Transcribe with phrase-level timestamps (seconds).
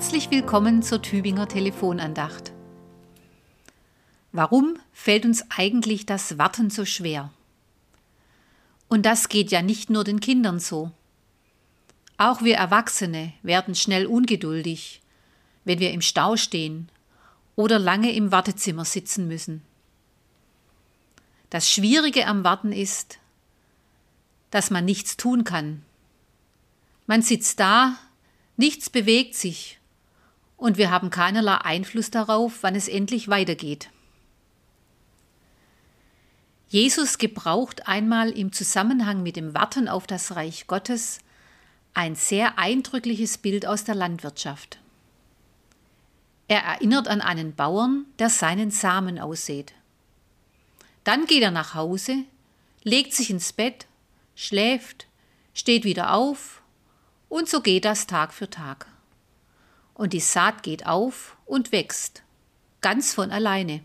[0.00, 2.52] Herzlich willkommen zur Tübinger Telefonandacht.
[4.32, 7.30] Warum fällt uns eigentlich das Warten so schwer?
[8.88, 10.90] Und das geht ja nicht nur den Kindern so.
[12.16, 15.02] Auch wir Erwachsene werden schnell ungeduldig,
[15.66, 16.88] wenn wir im Stau stehen
[17.54, 19.60] oder lange im Wartezimmer sitzen müssen.
[21.50, 23.18] Das Schwierige am Warten ist,
[24.50, 25.82] dass man nichts tun kann.
[27.06, 27.98] Man sitzt da,
[28.56, 29.76] nichts bewegt sich
[30.60, 33.88] und wir haben keinerlei Einfluss darauf, wann es endlich weitergeht.
[36.68, 41.18] Jesus gebraucht einmal im Zusammenhang mit dem Warten auf das Reich Gottes
[41.94, 44.78] ein sehr eindrückliches Bild aus der Landwirtschaft.
[46.46, 49.72] Er erinnert an einen Bauern, der seinen Samen aussät.
[51.04, 52.24] Dann geht er nach Hause,
[52.84, 53.86] legt sich ins Bett,
[54.36, 55.06] schläft,
[55.54, 56.62] steht wieder auf
[57.30, 58.86] und so geht das Tag für Tag
[60.00, 62.22] und die Saat geht auf und wächst,
[62.80, 63.84] ganz von alleine.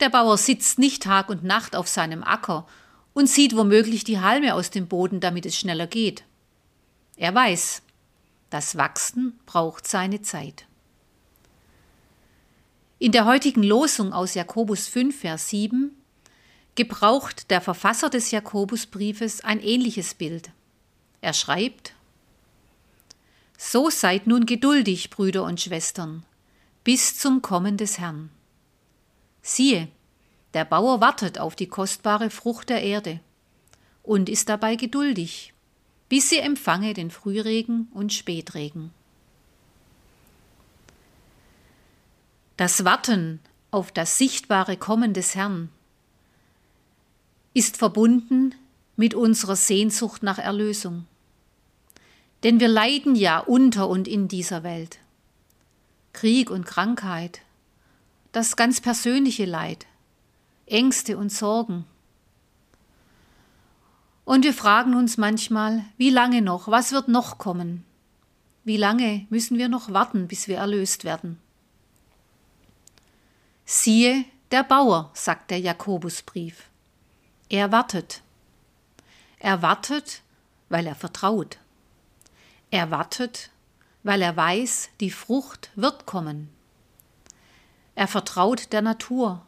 [0.00, 2.66] Der Bauer sitzt nicht Tag und Nacht auf seinem Acker
[3.12, 6.24] und sieht womöglich die Halme aus dem Boden, damit es schneller geht.
[7.18, 7.82] Er weiß,
[8.48, 10.64] das Wachsen braucht seine Zeit.
[12.98, 15.90] In der heutigen Losung aus Jakobus 5, Vers 7
[16.74, 20.52] gebraucht der Verfasser des Jakobusbriefes ein ähnliches Bild.
[21.20, 21.92] Er schreibt,
[23.74, 26.24] so seid nun geduldig, Brüder und Schwestern,
[26.84, 28.30] bis zum Kommen des Herrn.
[29.42, 29.88] Siehe,
[30.54, 33.18] der Bauer wartet auf die kostbare Frucht der Erde
[34.04, 35.54] und ist dabei geduldig,
[36.08, 38.92] bis sie empfange den Frühregen und Spätregen.
[42.56, 43.40] Das Warten
[43.72, 45.68] auf das sichtbare Kommen des Herrn
[47.54, 48.54] ist verbunden
[48.94, 51.08] mit unserer Sehnsucht nach Erlösung.
[52.44, 54.98] Denn wir leiden ja unter und in dieser Welt.
[56.12, 57.40] Krieg und Krankheit,
[58.32, 59.86] das ganz persönliche Leid,
[60.66, 61.86] Ängste und Sorgen.
[64.24, 67.84] Und wir fragen uns manchmal, wie lange noch, was wird noch kommen?
[68.62, 71.38] Wie lange müssen wir noch warten, bis wir erlöst werden?
[73.64, 76.68] Siehe, der Bauer, sagt der Jakobusbrief.
[77.48, 78.22] Er wartet.
[79.38, 80.22] Er wartet,
[80.68, 81.58] weil er vertraut.
[82.74, 83.50] Er wartet,
[84.02, 86.48] weil er weiß, die Frucht wird kommen.
[87.94, 89.46] Er vertraut der Natur,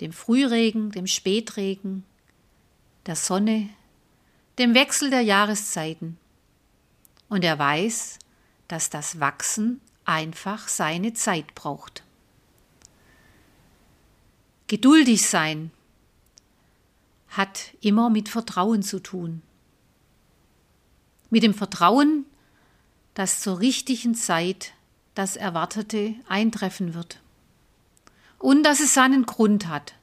[0.00, 2.02] dem Frühregen, dem Spätregen,
[3.06, 3.68] der Sonne,
[4.58, 6.18] dem Wechsel der Jahreszeiten.
[7.28, 8.18] Und er weiß,
[8.66, 12.02] dass das Wachsen einfach seine Zeit braucht.
[14.66, 15.70] Geduldig sein
[17.28, 19.42] hat immer mit Vertrauen zu tun.
[21.30, 22.26] Mit dem Vertrauen,
[23.14, 24.72] dass zur richtigen Zeit
[25.14, 27.20] das Erwartete eintreffen wird.
[28.38, 29.94] Und dass es seinen Grund hat,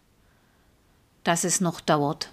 [1.23, 2.31] dass es noch dauert.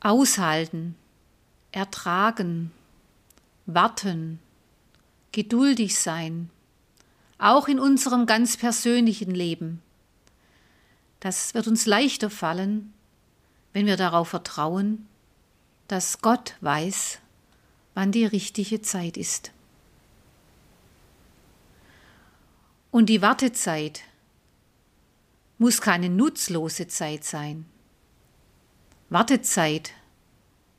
[0.00, 0.96] Aushalten,
[1.70, 2.72] ertragen,
[3.66, 4.38] warten,
[5.32, 6.50] geduldig sein,
[7.38, 9.82] auch in unserem ganz persönlichen Leben.
[11.20, 12.92] Das wird uns leichter fallen,
[13.72, 15.08] wenn wir darauf vertrauen,
[15.92, 17.18] dass Gott weiß,
[17.92, 19.52] wann die richtige Zeit ist.
[22.90, 24.00] Und die Wartezeit
[25.58, 27.66] muss keine nutzlose Zeit sein.
[29.10, 29.92] Wartezeit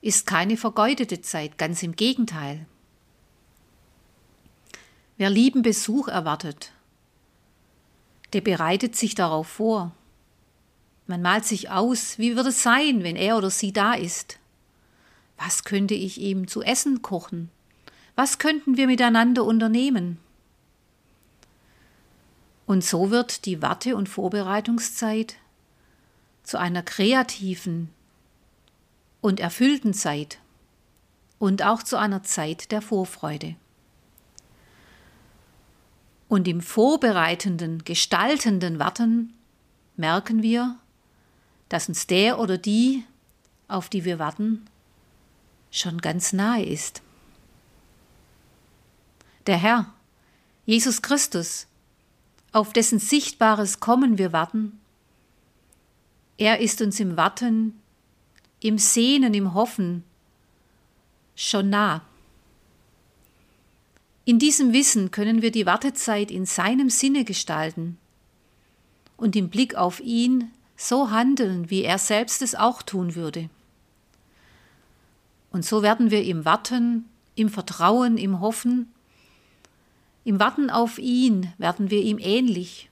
[0.01, 2.65] ist keine vergeudete Zeit, ganz im Gegenteil.
[5.17, 6.71] Wer lieben Besuch erwartet,
[8.33, 9.91] der bereitet sich darauf vor.
[11.05, 14.39] Man malt sich aus, wie wird es sein, wenn er oder sie da ist.
[15.45, 17.49] Was könnte ich ihm zu essen kochen?
[18.15, 20.17] Was könnten wir miteinander unternehmen?
[22.65, 25.35] Und so wird die Warte- und Vorbereitungszeit
[26.43, 27.89] zu einer kreativen
[29.19, 30.39] und erfüllten Zeit
[31.39, 33.55] und auch zu einer Zeit der Vorfreude.
[36.29, 39.33] Und im vorbereitenden, gestaltenden Warten
[39.97, 40.77] merken wir,
[41.67, 43.03] dass uns der oder die,
[43.67, 44.65] auf die wir warten,
[45.73, 47.01] schon ganz nahe ist.
[49.47, 49.91] Der Herr,
[50.65, 51.67] Jesus Christus,
[52.53, 54.79] auf dessen sichtbares Kommen wir warten,
[56.37, 57.79] er ist uns im Warten,
[58.59, 60.03] im Sehnen, im Hoffen
[61.35, 62.01] schon nah.
[64.25, 67.97] In diesem Wissen können wir die Wartezeit in seinem Sinne gestalten
[69.17, 73.49] und im Blick auf ihn so handeln, wie er selbst es auch tun würde.
[75.53, 77.05] Und so werden wir im Warten
[77.35, 78.91] im Vertrauen, im Hoffen,
[80.25, 82.89] im Warten auf ihn werden wir ihm ähnlich.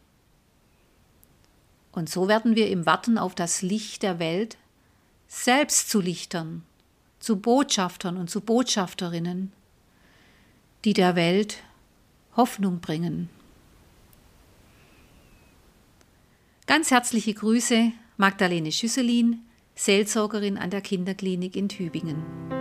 [1.92, 4.58] Und so werden wir im Warten auf das Licht der Welt
[5.28, 6.64] selbst zu Lichtern,
[7.20, 9.52] zu Botschaftern und zu Botschafterinnen,
[10.86, 11.58] die der Welt
[12.36, 13.30] Hoffnung bringen.
[16.68, 19.42] Ganz herzliche Grüße, Magdalene Schüsselin,
[19.84, 22.61] Seelsorgerin an der Kinderklinik in Tübingen.